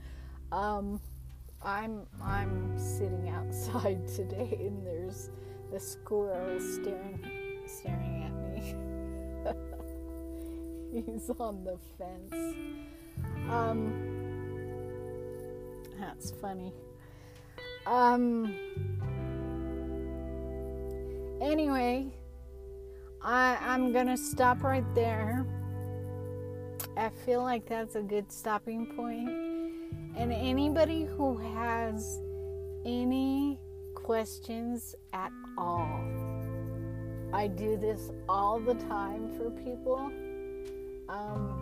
Um, 0.51 1.01
I'm 1.63 2.05
I'm 2.21 2.77
sitting 2.77 3.29
outside 3.35 4.07
today 4.07 4.55
and 4.59 4.85
there's 4.85 5.31
a 5.73 5.79
squirrel 5.79 6.59
staring 6.59 7.19
staring 7.65 8.23
at 8.23 8.33
me. 8.53 8.73
He's 11.05 11.29
on 11.39 11.63
the 11.63 11.77
fence. 11.97 12.55
Um 13.49 13.93
that's 15.99 16.31
funny. 16.31 16.73
Um 17.85 18.55
anyway, 21.41 22.07
I 23.21 23.57
I'm 23.61 23.91
gonna 23.91 24.17
stop 24.17 24.63
right 24.63 24.85
there. 24.95 25.45
I 26.97 27.09
feel 27.25 27.43
like 27.43 27.67
that's 27.67 27.95
a 27.95 28.01
good 28.01 28.31
stopping 28.31 28.87
point. 28.95 29.29
And 30.17 30.33
anybody 30.33 31.05
who 31.05 31.37
has 31.37 32.19
any 32.85 33.59
questions 34.09 34.95
at 35.13 35.31
all, 35.55 36.01
I 37.31 37.45
do 37.45 37.77
this 37.77 38.09
all 38.27 38.59
the 38.59 38.73
time 38.73 39.29
for 39.37 39.51
people. 39.51 40.11
Um, 41.07 41.53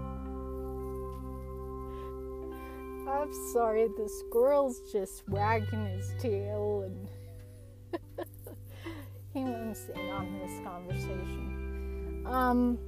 I'm 3.06 3.34
sorry, 3.52 3.90
the 3.98 4.08
squirrel's 4.08 4.80
just 4.94 5.28
wagging 5.28 5.88
his 5.88 6.14
tail 6.20 6.86
and 6.86 8.00
he 9.34 9.42
wants 9.42 9.90
in 9.94 10.10
on 10.10 10.40
this 10.40 10.64
conversation. 10.64 12.24
Um, 12.26 12.80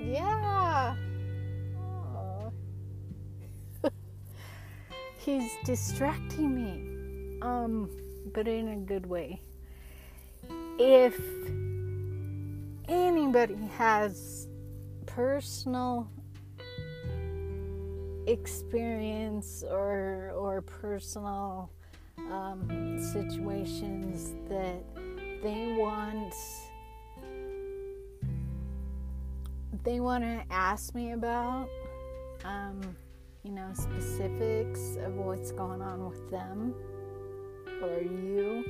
yeah. 0.00 0.59
He's 5.20 5.50
distracting 5.64 6.54
me. 6.54 7.38
Um, 7.42 7.90
but 8.32 8.48
in 8.48 8.68
a 8.68 8.76
good 8.76 9.06
way. 9.06 9.40
If 10.78 11.20
anybody 12.88 13.56
has 13.76 14.48
personal 15.06 16.10
experience 18.26 19.64
or 19.68 20.32
or 20.36 20.62
personal 20.62 21.70
um, 22.30 22.98
situations 23.12 24.34
that 24.48 24.82
they 25.42 25.74
want 25.78 26.34
they 29.82 30.00
want 30.00 30.22
to 30.22 30.42
ask 30.50 30.94
me 30.94 31.12
about 31.12 31.68
um, 32.44 32.80
you 33.42 33.52
know 33.52 33.70
specifics 33.72 34.96
of 35.04 35.14
what's 35.14 35.50
going 35.52 35.80
on 35.80 36.08
with 36.08 36.30
them 36.30 36.74
or 37.82 38.00
you. 38.00 38.64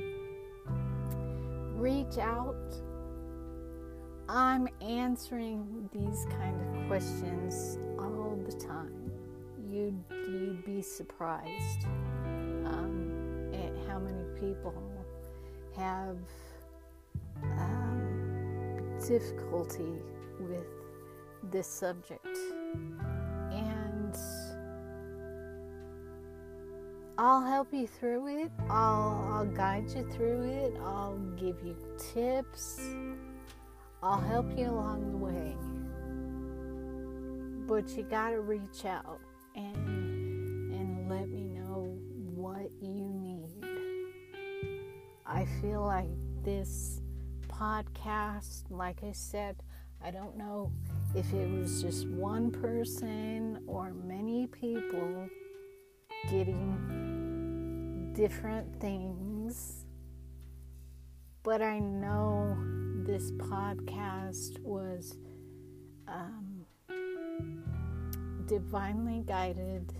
Reach 1.75 2.17
out. 2.17 2.55
I'm 4.29 4.67
answering 4.79 5.89
these 5.91 6.25
kind 6.37 6.55
of 6.61 6.87
questions 6.87 7.77
all 7.99 8.39
the 8.45 8.53
time. 8.53 9.11
You'd, 9.69 10.01
you'd 10.09 10.63
be 10.63 10.81
surprised 10.81 11.85
um, 12.65 13.51
at 13.53 13.73
how 13.89 13.99
many 13.99 14.23
people 14.39 14.73
have 15.75 16.17
um, 17.43 18.97
difficulty 19.05 19.99
with 20.39 20.67
this 21.51 21.67
subject. 21.67 22.37
I'll 27.23 27.43
help 27.43 27.71
you 27.71 27.85
through 27.85 28.41
it. 28.41 28.51
I'll, 28.67 29.29
I'll 29.31 29.45
guide 29.45 29.91
you 29.95 30.09
through 30.11 30.41
it. 30.41 30.73
I'll 30.83 31.19
give 31.37 31.55
you 31.63 31.77
tips. 32.15 32.81
I'll 34.01 34.19
help 34.19 34.57
you 34.57 34.65
along 34.65 35.11
the 35.11 35.17
way. 35.17 35.55
But 37.67 37.95
you 37.95 38.01
got 38.09 38.31
to 38.31 38.41
reach 38.41 38.85
out 38.85 39.19
and 39.55 40.73
and 40.73 41.07
let 41.11 41.29
me 41.29 41.43
know 41.43 41.95
what 42.33 42.71
you 42.81 42.89
need. 42.89 43.53
I 45.23 45.45
feel 45.61 45.85
like 45.85 46.09
this 46.43 47.01
podcast, 47.47 48.63
like 48.71 49.03
I 49.03 49.11
said, 49.11 49.57
I 50.03 50.09
don't 50.09 50.35
know 50.39 50.71
if 51.13 51.31
it 51.33 51.51
was 51.51 51.83
just 51.83 52.07
one 52.07 52.49
person 52.49 53.61
or 53.67 53.93
many 53.93 54.47
people 54.47 55.29
getting 56.31 57.00
different 58.13 58.79
things, 58.79 59.85
but 61.43 61.61
I 61.61 61.79
know 61.79 62.57
this 63.05 63.31
podcast 63.31 64.59
was 64.61 65.17
um, 66.07 66.65
divinely 68.45 69.23
guided 69.25 69.93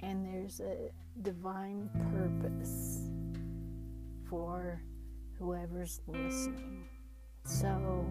and 0.00 0.24
there's 0.24 0.60
a 0.60 0.90
divine 1.22 1.88
purpose 2.12 3.08
for 4.28 4.82
whoever's 5.38 6.00
listening. 6.06 6.84
So, 7.44 8.06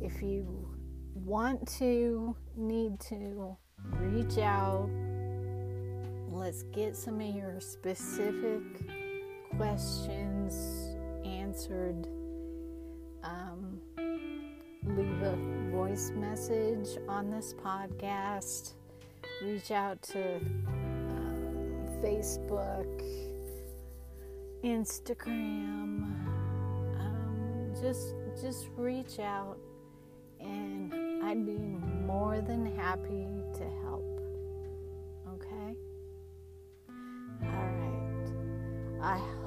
if 0.00 0.22
you 0.22 0.68
want 1.14 1.66
to, 1.78 2.36
need 2.56 3.00
to 3.00 3.56
reach 3.98 4.38
out, 4.38 4.90
let's 6.34 6.64
get 6.64 6.96
some 6.96 7.20
of 7.20 7.34
your 7.34 7.60
specific 7.60 8.62
questions 9.56 10.96
answered. 11.24 12.08
Um, 13.22 13.78
leave 14.84 15.22
a 15.22 15.36
voice 15.70 16.10
message 16.10 16.98
on 17.08 17.30
this 17.30 17.54
podcast. 17.54 18.72
Reach 19.42 19.70
out 19.70 20.02
to 20.02 20.36
um, 20.66 21.86
Facebook, 22.02 23.02
Instagram. 24.64 26.02
Um, 26.98 27.72
just 27.80 28.14
just 28.42 28.66
reach 28.76 29.20
out 29.20 29.56
and 30.40 30.92
I'd 31.24 31.46
be 31.46 31.58
more 32.06 32.40
than 32.40 32.76
happy 32.76 33.28
to 33.58 33.64
help. 33.84 33.93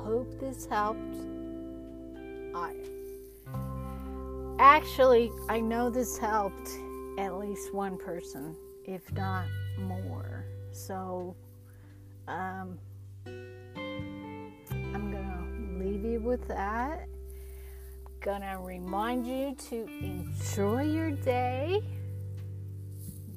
Hope 0.07 0.39
this 0.39 0.65
helped. 0.65 1.17
I 2.55 2.73
actually, 4.57 5.29
I 5.49 5.59
know 5.59 5.89
this 5.89 6.17
helped 6.17 6.69
at 7.19 7.37
least 7.37 7.73
one 7.73 7.97
person, 7.97 8.55
if 8.85 9.11
not 9.11 9.47
more. 9.77 10.45
So, 10.71 11.35
um, 12.29 12.79
I'm 13.25 15.11
gonna 15.11 15.43
leave 15.77 16.05
you 16.05 16.21
with 16.21 16.47
that 16.47 17.09
gonna 18.21 18.59
remind 18.59 19.25
you 19.25 19.55
to 19.55 19.87
enjoy 20.01 20.83
your 20.83 21.11
day. 21.11 21.79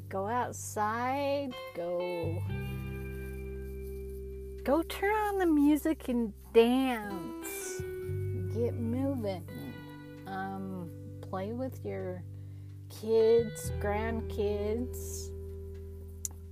Go 0.08 0.26
outside, 0.26 1.52
go 1.76 2.42
go 4.64 4.82
turn 4.82 5.14
on 5.14 5.38
the 5.38 5.46
music 5.46 6.08
and 6.08 6.32
dance. 6.52 7.82
Get 8.54 8.74
moving. 8.74 9.44
Um, 10.26 10.90
play 11.20 11.52
with 11.52 11.84
your 11.84 12.22
kids, 12.88 13.72
grandkids, 13.80 15.30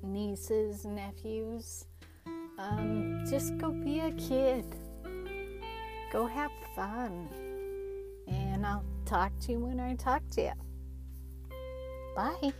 nieces, 0.02 0.84
nephews. 0.84 1.86
Um, 2.58 3.24
just 3.28 3.58
go 3.58 3.70
be 3.70 4.00
a 4.00 4.12
kid. 4.12 4.64
Go 6.12 6.26
have 6.26 6.50
fun 6.74 7.28
and 8.26 8.66
I'll 8.66 8.84
talk 9.04 9.32
to 9.40 9.52
you 9.52 9.60
when 9.60 9.80
I 9.80 9.94
talk 9.94 10.22
to 10.30 10.42
you. 10.42 10.52
Bye. 12.16 12.52